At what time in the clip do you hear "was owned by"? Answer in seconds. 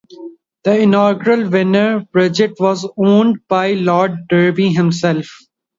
2.59-3.73